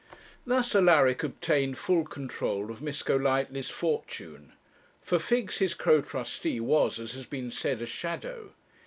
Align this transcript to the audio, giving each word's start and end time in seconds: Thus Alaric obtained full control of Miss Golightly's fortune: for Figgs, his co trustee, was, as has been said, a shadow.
Thus 0.47 0.73
Alaric 0.75 1.21
obtained 1.21 1.77
full 1.77 2.05
control 2.05 2.71
of 2.71 2.81
Miss 2.81 3.03
Golightly's 3.03 3.69
fortune: 3.69 4.53
for 5.03 5.19
Figgs, 5.19 5.59
his 5.59 5.75
co 5.75 6.01
trustee, 6.01 6.59
was, 6.59 6.99
as 6.99 7.11
has 7.13 7.27
been 7.27 7.51
said, 7.51 7.83
a 7.83 7.85
shadow. 7.85 8.51